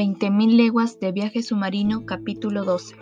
[0.00, 2.96] 20.000 leguas de viaje submarino capítulo 12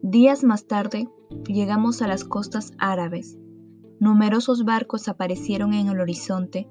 [0.00, 1.08] Días más tarde
[1.48, 3.36] llegamos a las costas árabes.
[3.98, 6.68] Numerosos barcos aparecieron en el horizonte,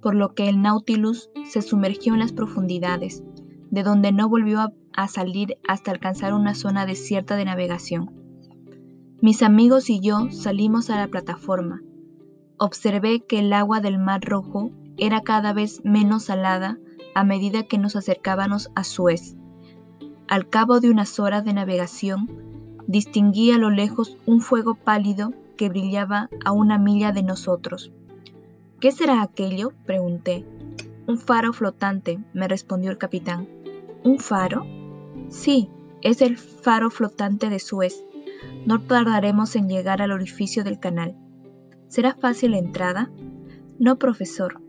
[0.00, 3.22] por lo que el Nautilus se sumergió en las profundidades,
[3.70, 8.14] de donde no volvió a, a salir hasta alcanzar una zona desierta de navegación.
[9.20, 11.82] Mis amigos y yo salimos a la plataforma.
[12.56, 16.78] Observé que el agua del Mar Rojo era cada vez menos salada
[17.16, 19.36] a medida que nos acercábamos a Suez.
[20.28, 22.28] Al cabo de unas horas de navegación,
[22.86, 27.90] distinguí a lo lejos un fuego pálido que brillaba a una milla de nosotros.
[28.80, 29.72] ¿Qué será aquello?
[29.86, 30.44] pregunté.
[31.06, 33.48] Un faro flotante, me respondió el capitán.
[34.04, 34.66] ¿Un faro?
[35.30, 35.70] Sí,
[36.02, 38.04] es el faro flotante de Suez.
[38.66, 41.16] No tardaremos en llegar al orificio del canal.
[41.88, 43.10] ¿Será fácil la entrada?
[43.78, 44.60] No, profesor,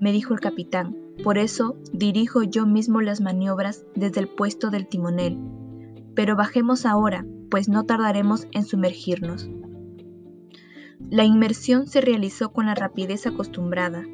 [0.00, 1.03] me dijo el capitán.
[1.22, 5.38] Por eso dirijo yo mismo las maniobras desde el puesto del timonel.
[6.14, 9.48] Pero bajemos ahora, pues no tardaremos en sumergirnos.
[11.10, 14.04] La inmersión se realizó con la rapidez acostumbrada.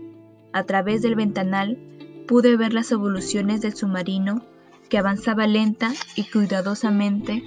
[0.52, 1.78] A través del ventanal
[2.26, 4.42] pude ver las evoluciones del submarino
[4.88, 7.42] que avanzaba lenta y cuidadosamente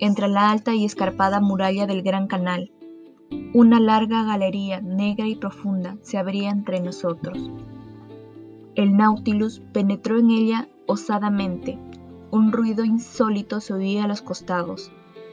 [0.00, 2.70] entre la alta y escarpada muralla del Gran Canal.
[3.54, 7.50] Una larga galería negra y profunda se abría entre nosotros.
[8.78, 11.80] El Nautilus penetró en ella osadamente.
[12.30, 14.92] Un ruido insólito se oía a los costados.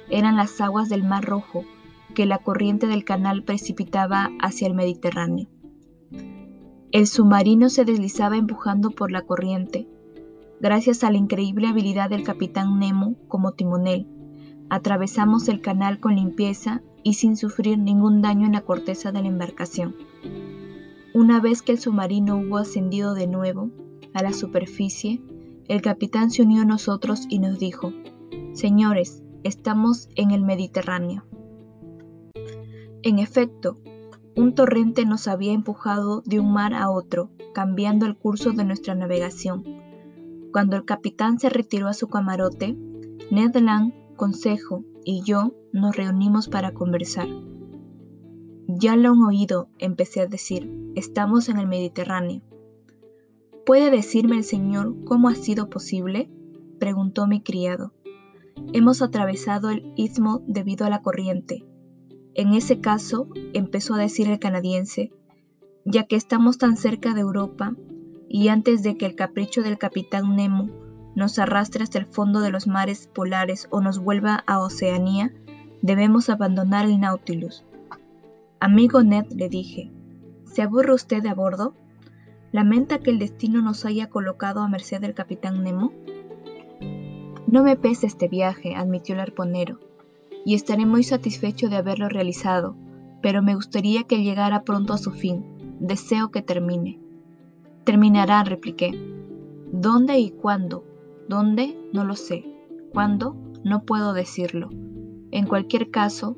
[0.09, 1.63] Eran las aguas del Mar Rojo
[2.15, 5.47] que la corriente del canal precipitaba hacia el Mediterráneo.
[6.91, 9.87] El submarino se deslizaba empujando por la corriente,
[10.59, 14.07] gracias a la increíble habilidad del capitán Nemo como timonel.
[14.71, 19.27] Atravesamos el canal con limpieza y sin sufrir ningún daño en la corteza de la
[19.27, 19.93] embarcación.
[21.15, 23.71] Una vez que el submarino hubo ascendido de nuevo
[24.13, 25.21] a la superficie,
[25.69, 27.93] el capitán se unió a nosotros y nos dijo,
[28.51, 31.23] Señores, estamos en el Mediterráneo.
[33.01, 33.77] En efecto,
[34.35, 38.93] un torrente nos había empujado de un mar a otro, cambiando el curso de nuestra
[38.93, 39.63] navegación.
[40.51, 42.75] Cuando el capitán se retiró a su camarote,
[43.31, 47.29] Ned Land, Consejo y yo nos reunimos para conversar.
[48.67, 52.41] Ya lo han oído, empecé a decir, estamos en el Mediterráneo.
[53.65, 56.29] ¿Puede decirme el señor cómo ha sido posible?
[56.79, 57.93] preguntó mi criado.
[58.73, 61.65] Hemos atravesado el istmo debido a la corriente.
[62.33, 65.11] En ese caso, empezó a decir el canadiense,
[65.85, 67.75] ya que estamos tan cerca de Europa
[68.27, 70.69] y antes de que el capricho del capitán Nemo
[71.15, 75.33] nos arrastre hasta el fondo de los mares polares o nos vuelva a Oceanía,
[75.81, 77.63] debemos abandonar el Nautilus.
[78.59, 79.91] Amigo Ned, le dije,
[80.55, 81.73] ¿se aburre usted de a bordo?
[82.53, 85.91] ¿Lamenta que el destino nos haya colocado a merced del capitán Nemo?
[87.45, 89.81] No me pesa este viaje, admitió el arponero,
[90.45, 92.77] y estaré muy satisfecho de haberlo realizado,
[93.21, 95.43] pero me gustaría que llegara pronto a su fin.
[95.81, 97.01] Deseo que termine.
[97.83, 98.91] Terminará, repliqué.
[99.73, 100.85] ¿Dónde y cuándo?
[101.27, 101.77] ¿Dónde?
[101.91, 102.45] No lo sé.
[102.93, 103.35] ¿Cuándo?
[103.65, 104.69] No puedo decirlo.
[105.31, 106.37] En cualquier caso,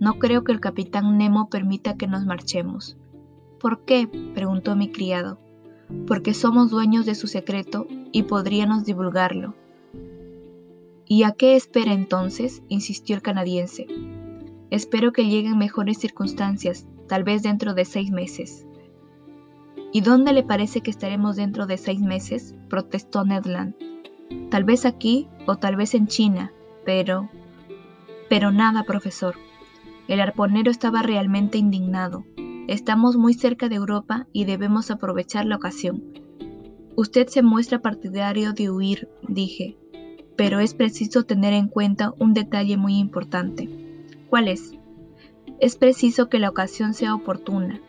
[0.00, 2.96] no creo que el capitán Nemo permita que nos marchemos.
[3.60, 4.08] ¿Por qué?
[4.34, 5.38] preguntó mi criado.
[6.06, 9.54] Porque somos dueños de su secreto y podríamos divulgarlo.
[11.06, 12.62] ¿Y a qué espera entonces?
[12.68, 13.86] insistió el canadiense.
[14.70, 18.66] Espero que lleguen mejores circunstancias, tal vez dentro de seis meses.
[19.90, 22.54] ¿Y dónde le parece que estaremos dentro de seis meses?
[22.68, 23.74] protestó Ned Land.
[24.50, 26.52] Tal vez aquí o tal vez en China,
[26.84, 27.30] pero...
[28.28, 29.36] Pero nada, profesor.
[30.06, 32.24] El arponero estaba realmente indignado.
[32.68, 36.04] Estamos muy cerca de Europa y debemos aprovechar la ocasión.
[36.96, 39.78] Usted se muestra partidario de huir, dije,
[40.36, 43.70] pero es preciso tener en cuenta un detalle muy importante.
[44.28, 44.72] ¿Cuál es?
[45.60, 47.80] Es preciso que la ocasión sea oportuna.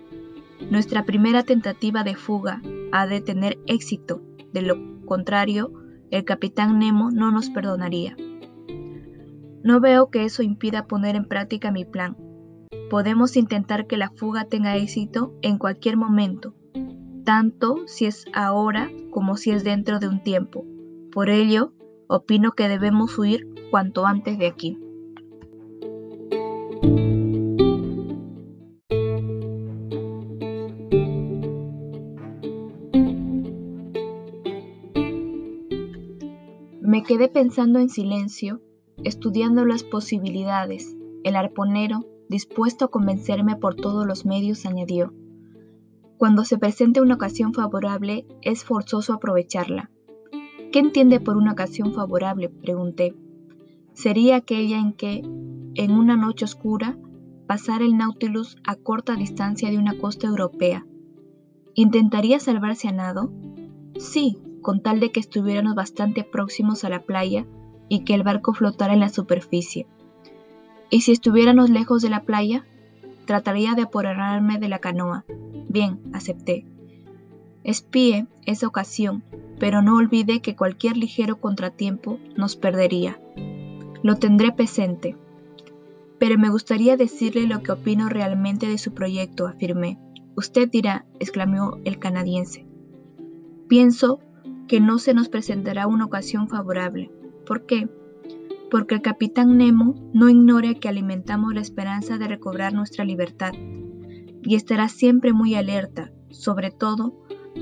[0.72, 2.62] Nuestra primera tentativa de fuga
[2.94, 4.22] ha de tener éxito,
[4.54, 5.74] de lo contrario,
[6.10, 8.16] el capitán Nemo no nos perdonaría.
[9.62, 12.29] No veo que eso impida poner en práctica mi plan.
[12.90, 16.56] Podemos intentar que la fuga tenga éxito en cualquier momento,
[17.24, 20.66] tanto si es ahora como si es dentro de un tiempo.
[21.12, 21.74] Por ello,
[22.08, 24.80] opino que debemos huir cuanto antes de aquí.
[36.82, 38.62] Me quedé pensando en silencio
[39.04, 40.96] estudiando las posibilidades.
[41.24, 45.14] El arponero, dispuesto a convencerme por todos los medios, añadió,
[46.18, 49.90] Cuando se presente una ocasión favorable, es forzoso aprovecharla.
[50.72, 52.50] ¿Qué entiende por una ocasión favorable?
[52.50, 53.16] pregunté.
[53.94, 55.22] Sería aquella en que,
[55.76, 56.98] en una noche oscura,
[57.48, 60.86] pasara el Nautilus a corta distancia de una costa europea.
[61.74, 63.32] ¿Intentaría salvarse a nado?
[63.98, 67.48] Sí, con tal de que estuviéramos bastante próximos a la playa
[67.88, 69.88] y que el barco flotara en la superficie.
[70.90, 72.66] ¿Y si estuviéramos lejos de la playa?
[73.26, 75.24] Trataría de apoderarme de la canoa.
[75.68, 76.66] Bien, acepté.
[77.64, 79.24] Espíe esa ocasión,
[79.60, 83.20] pero no olvide que cualquier ligero contratiempo nos perdería.
[84.02, 85.16] Lo tendré presente.
[86.18, 90.00] Pero me gustaría decirle lo que opino realmente de su proyecto, afirmé.
[90.36, 92.66] Usted dirá, exclamó el canadiense.
[93.68, 94.20] Pienso
[94.68, 97.12] que no se nos presentará una ocasión favorable.
[97.46, 97.90] ¿Por qué?
[98.70, 103.54] Porque el capitán Nemo no ignora que alimentamos la esperanza de recobrar nuestra libertad
[104.44, 107.14] y estará siempre muy alerta, sobre todo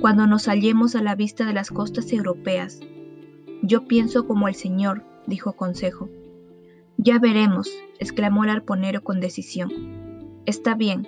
[0.02, 2.80] cuando nos hallemos a la vista de las costas europeas.
[3.64, 6.10] Yo pienso como el señor, dijo Consejo.
[6.98, 10.42] Ya veremos, exclamó el arponero con decisión.
[10.46, 11.08] Está bien.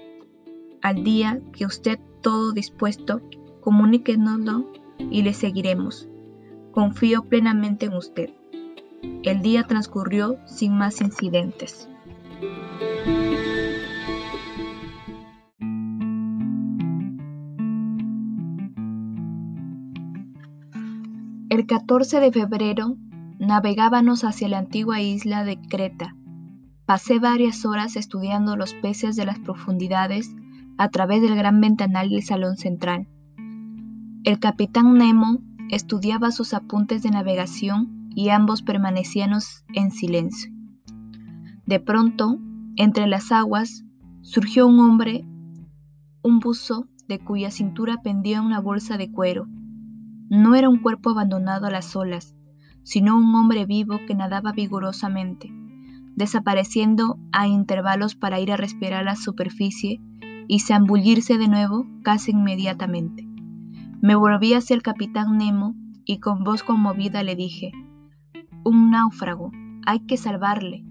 [0.81, 3.21] Al día que usted todo dispuesto,
[3.61, 6.07] comuníquenoslo y le seguiremos.
[6.71, 8.38] Confío plenamente en usted.
[9.23, 11.89] El día transcurrió sin más incidentes.
[21.49, 22.95] El 14 de febrero
[23.39, 26.15] navegábamos hacia la antigua isla de Creta.
[26.85, 30.35] Pasé varias horas estudiando los peces de las profundidades
[30.77, 33.07] a través del gran ventanal del salón central.
[34.23, 39.31] El capitán Nemo estudiaba sus apuntes de navegación y ambos permanecían
[39.73, 40.51] en silencio.
[41.65, 42.39] De pronto,
[42.75, 43.83] entre las aguas,
[44.21, 45.25] surgió un hombre,
[46.23, 49.47] un buzo de cuya cintura pendía una bolsa de cuero.
[50.29, 52.35] No era un cuerpo abandonado a las olas,
[52.83, 55.51] sino un hombre vivo que nadaba vigorosamente,
[56.15, 60.01] desapareciendo a intervalos para ir a respirar la superficie
[60.47, 63.27] y zambullirse de nuevo casi inmediatamente.
[64.01, 65.75] Me volví hacia el capitán Nemo
[66.05, 67.71] y con voz conmovida le dije,
[68.63, 69.51] un náufrago,
[69.85, 70.83] hay que salvarle.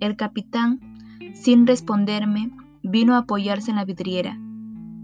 [0.00, 0.80] El capitán,
[1.34, 2.50] sin responderme,
[2.82, 4.38] vino a apoyarse en la vidriera.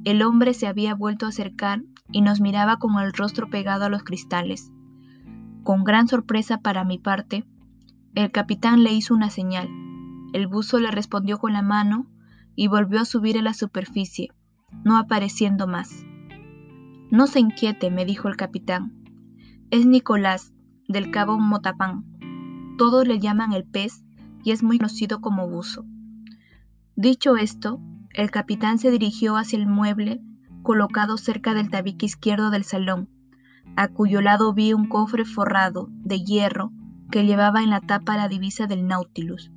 [0.04, 3.88] El hombre se había vuelto a acercar y nos miraba con el rostro pegado a
[3.88, 4.72] los cristales.
[5.62, 7.44] Con gran sorpresa para mi parte,
[8.14, 9.68] el capitán le hizo una señal.
[10.32, 12.06] El buzo le respondió con la mano
[12.56, 14.28] y volvió a subir a la superficie,
[14.84, 16.04] no apareciendo más.
[17.10, 18.92] No se inquiete, me dijo el capitán.
[19.70, 20.52] Es Nicolás,
[20.90, 22.04] del cabo Motapán.
[22.76, 24.04] Todos le llaman el pez
[24.42, 25.84] y es muy conocido como buzo.
[26.96, 27.80] Dicho esto,
[28.12, 30.20] el capitán se dirigió hacia el mueble
[30.62, 33.08] colocado cerca del tabique izquierdo del salón,
[33.76, 36.72] a cuyo lado vi un cofre forrado de hierro
[37.10, 39.52] que llevaba en la tapa la divisa del Nautilus.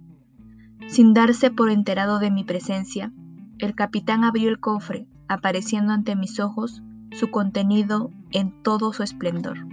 [0.87, 3.11] Sin darse por enterado de mi presencia,
[3.57, 9.72] el capitán abrió el cofre, apareciendo ante mis ojos su contenido en todo su esplendor.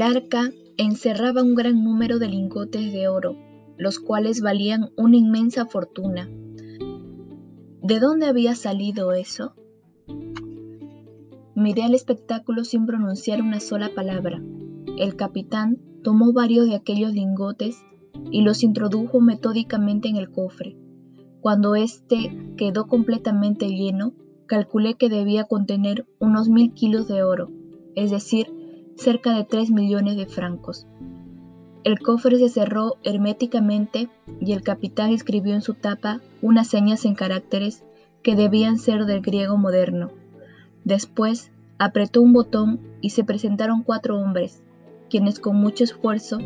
[0.00, 3.36] El arca encerraba un gran número de lingotes de oro,
[3.76, 6.26] los cuales valían una inmensa fortuna.
[7.82, 9.52] ¿De dónde había salido eso?
[11.54, 14.42] Miré al espectáculo sin pronunciar una sola palabra.
[14.96, 17.84] El capitán tomó varios de aquellos lingotes
[18.30, 20.78] y los introdujo metódicamente en el cofre.
[21.42, 24.14] Cuando éste quedó completamente lleno,
[24.46, 27.50] calculé que debía contener unos mil kilos de oro,
[27.94, 28.59] es decir,
[29.00, 30.86] cerca de 3 millones de francos.
[31.84, 37.14] El cofre se cerró herméticamente y el capitán escribió en su tapa unas señas en
[37.14, 37.82] caracteres
[38.22, 40.10] que debían ser del griego moderno.
[40.84, 44.62] Después apretó un botón y se presentaron cuatro hombres,
[45.08, 46.38] quienes con mucho esfuerzo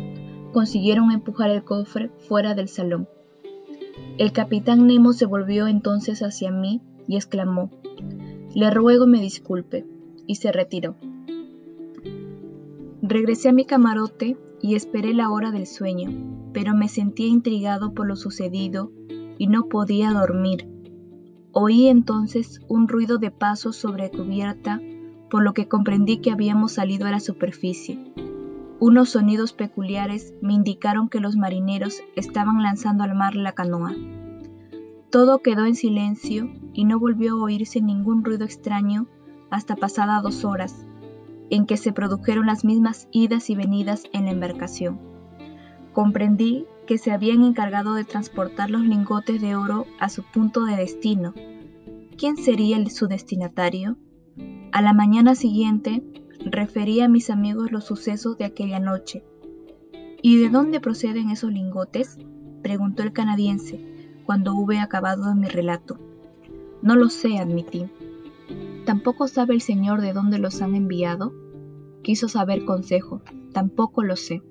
[0.53, 3.09] consiguieron empujar el cofre fuera del salón.
[4.17, 7.69] El capitán Nemo se volvió entonces hacia mí y exclamó,
[8.53, 9.85] Le ruego me disculpe,
[10.25, 10.95] y se retiró.
[13.07, 18.07] Regresé a mi camarote y esperé la hora del sueño, pero me sentía intrigado por
[18.07, 18.91] lo sucedido
[19.37, 20.67] y no podía dormir.
[21.51, 24.81] Oí entonces un ruido de pasos sobre cubierta,
[25.29, 28.11] por lo que comprendí que habíamos salido a la superficie.
[28.79, 33.93] Unos sonidos peculiares me indicaron que los marineros estaban lanzando al mar la canoa.
[35.11, 39.05] Todo quedó en silencio y no volvió a oírse ningún ruido extraño
[39.51, 40.87] hasta pasadas dos horas,
[41.49, 44.99] en que se produjeron las mismas idas y venidas en la embarcación.
[45.93, 50.75] Comprendí que se habían encargado de transportar los lingotes de oro a su punto de
[50.75, 51.33] destino.
[52.17, 53.97] ¿Quién sería el, su destinatario?
[54.71, 56.03] A la mañana siguiente,
[56.39, 59.23] referí a mis amigos los sucesos de aquella noche.
[60.21, 62.17] ¿Y de dónde proceden esos lingotes?
[62.61, 63.79] preguntó el canadiense
[64.25, 65.99] cuando hube acabado mi relato.
[66.81, 67.87] No lo sé, admití.
[68.85, 71.33] ¿Tampoco sabe el señor de dónde los han enviado?
[72.03, 73.21] Quiso saber consejo.
[73.51, 74.43] Tampoco lo sé.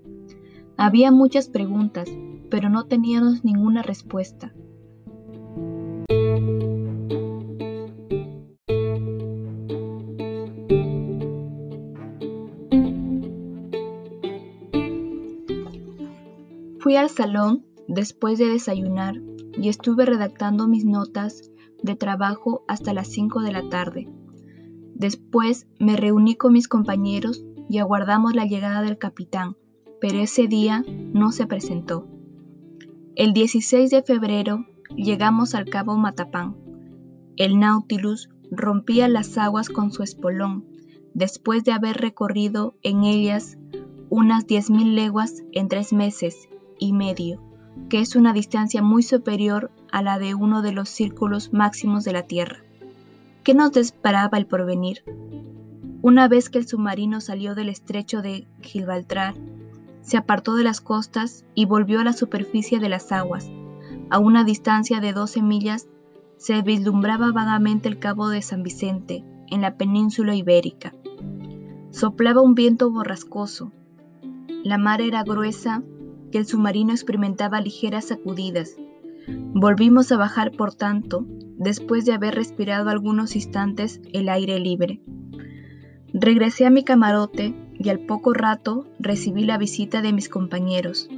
[0.76, 2.10] Había muchas preguntas,
[2.50, 4.52] pero no teníamos ninguna respuesta.
[16.80, 19.14] Fui al salón después de desayunar
[19.56, 21.52] y estuve redactando mis notas
[21.84, 24.08] de trabajo hasta las 5 de la tarde.
[24.94, 29.56] Después me reuní con mis compañeros y aguardamos la llegada del capitán,
[30.00, 32.06] pero ese día no se presentó.
[33.16, 36.56] El 16 de febrero llegamos al cabo Matapán.
[37.36, 40.64] El Nautilus rompía las aguas con su espolón,
[41.14, 43.56] después de haber recorrido en ellas
[44.10, 46.48] unas 10.000 leguas en tres meses
[46.78, 47.42] y medio,
[47.88, 52.12] que es una distancia muy superior a la de uno de los círculos máximos de
[52.12, 52.63] la Tierra.
[53.44, 55.04] ¿Qué nos disparaba el porvenir?
[56.00, 59.34] Una vez que el submarino salió del estrecho de Gibraltar,
[60.00, 63.50] se apartó de las costas y volvió a la superficie de las aguas.
[64.08, 65.88] A una distancia de 12 millas
[66.38, 70.94] se vislumbraba vagamente el cabo de San Vicente, en la península ibérica.
[71.90, 73.72] Soplaba un viento borrascoso.
[74.62, 75.82] La mar era gruesa,
[76.32, 78.74] que el submarino experimentaba ligeras sacudidas.
[79.28, 81.26] Volvimos a bajar, por tanto,
[81.58, 85.00] después de haber respirado algunos instantes el aire libre.
[86.12, 91.08] Regresé a mi camarote y al poco rato recibí la visita de mis compañeros.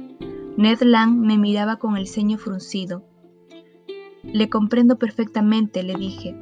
[0.57, 3.03] Ned Land me miraba con el ceño fruncido.
[4.23, 6.35] Le comprendo perfectamente, le dije,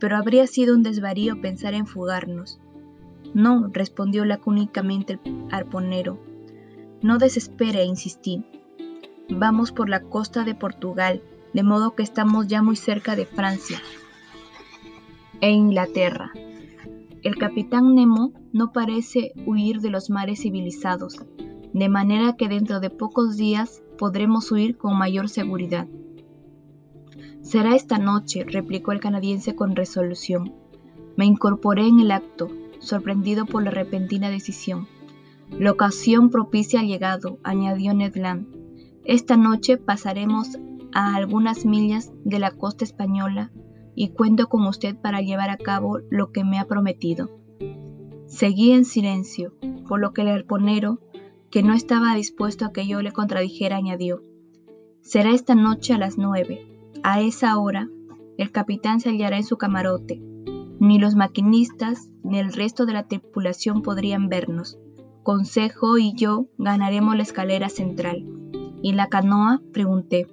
[0.00, 2.60] pero habría sido un desvarío pensar en fugarnos.
[3.34, 6.18] No, respondió lacónicamente el arponero.
[7.02, 8.44] No desespere, insistí.
[9.28, 13.80] Vamos por la costa de Portugal, de modo que estamos ya muy cerca de Francia
[15.40, 16.32] e Inglaterra.
[17.22, 21.16] El capitán Nemo no parece huir de los mares civilizados,
[21.72, 25.86] de manera que dentro de pocos días podremos huir con mayor seguridad.
[27.42, 30.54] Será esta noche, replicó el canadiense con resolución.
[31.16, 34.88] Me incorporé en el acto, sorprendido por la repentina decisión.
[35.58, 38.46] La ocasión propicia ha llegado, añadió Ned Land.
[39.04, 40.58] Esta noche pasaremos
[40.92, 43.50] a algunas millas de la costa española
[43.94, 47.30] y cuento con usted para llevar a cabo lo que me ha prometido.
[48.26, 49.54] Seguí en silencio,
[49.86, 51.00] por lo que el arponero,
[51.50, 54.22] que no estaba dispuesto a que yo le contradijera, añadió,
[55.02, 56.66] Será esta noche a las nueve.
[57.02, 57.88] A esa hora,
[58.38, 60.22] el capitán se hallará en su camarote.
[60.78, 64.78] Ni los maquinistas ni el resto de la tripulación podrían vernos.
[65.24, 68.24] Consejo y yo ganaremos la escalera central.
[68.80, 69.60] ¿Y la canoa?
[69.72, 70.28] pregunté.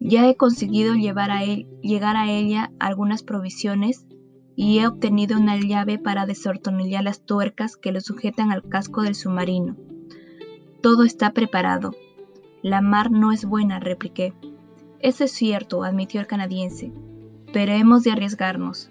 [0.00, 4.06] Ya he conseguido llevar a él, llegar a ella algunas provisiones
[4.54, 9.14] y he obtenido una llave para desortonillar las tuercas que lo sujetan al casco del
[9.14, 9.76] submarino.
[10.80, 11.94] Todo está preparado.
[12.62, 14.34] La mar no es buena, repliqué.
[15.00, 16.92] Eso es cierto, admitió el canadiense,
[17.52, 18.90] pero hemos de arriesgarnos.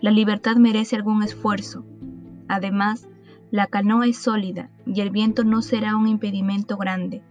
[0.00, 1.84] La libertad merece algún esfuerzo.
[2.48, 3.08] Además,
[3.50, 7.22] la canoa es sólida y el viento no será un impedimento grande,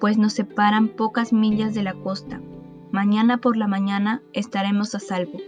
[0.00, 2.40] pues nos separan pocas millas de la costa.
[2.90, 5.38] Mañana por la mañana estaremos a salvo.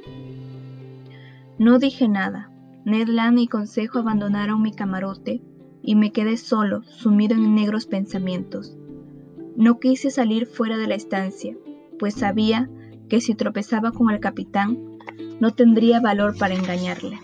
[1.59, 2.50] No dije nada.
[2.85, 5.42] Ned Land y Consejo abandonaron mi camarote
[5.82, 8.76] y me quedé solo, sumido en negros pensamientos.
[9.56, 11.56] No quise salir fuera de la estancia,
[11.99, 12.70] pues sabía
[13.09, 14.99] que si tropezaba con el capitán,
[15.40, 17.18] no tendría valor para engañarle.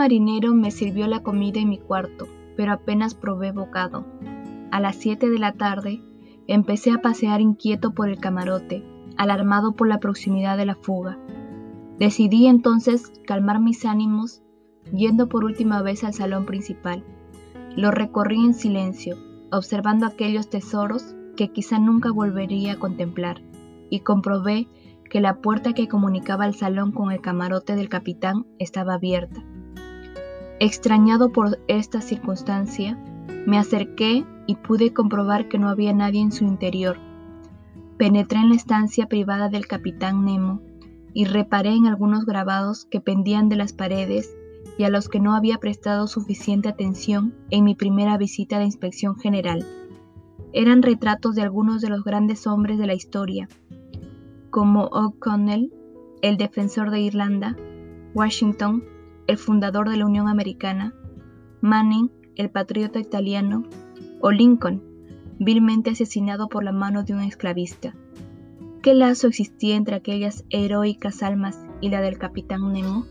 [0.00, 2.26] Marinero me sirvió la comida en mi cuarto,
[2.56, 4.06] pero apenas probé bocado.
[4.70, 6.02] A las 7 de la tarde
[6.46, 8.82] empecé a pasear inquieto por el camarote,
[9.18, 11.18] alarmado por la proximidad de la fuga.
[11.98, 14.42] Decidí entonces calmar mis ánimos
[14.90, 17.04] yendo por última vez al salón principal.
[17.76, 19.18] Lo recorrí en silencio,
[19.52, 23.42] observando aquellos tesoros que quizá nunca volvería a contemplar,
[23.90, 24.66] y comprobé
[25.10, 29.44] que la puerta que comunicaba el salón con el camarote del capitán estaba abierta.
[30.62, 32.98] Extrañado por esta circunstancia,
[33.46, 36.98] me acerqué y pude comprobar que no había nadie en su interior.
[37.96, 40.60] Penetré en la estancia privada del capitán Nemo
[41.14, 44.36] y reparé en algunos grabados que pendían de las paredes
[44.76, 49.16] y a los que no había prestado suficiente atención en mi primera visita de inspección
[49.16, 49.64] general.
[50.52, 53.48] Eran retratos de algunos de los grandes hombres de la historia,
[54.50, 55.72] como O'Connell,
[56.20, 57.56] el defensor de Irlanda,
[58.12, 58.84] Washington,
[59.30, 60.92] el fundador de la Unión Americana,
[61.60, 63.62] Manning, el patriota italiano,
[64.20, 64.82] o Lincoln,
[65.38, 67.94] vilmente asesinado por la mano de un esclavista.
[68.82, 73.06] ¿Qué lazo existía entre aquellas heroicas almas y la del capitán Nemo?